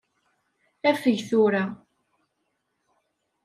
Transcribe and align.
Afeg 0.89 1.19
tura. 1.29 1.63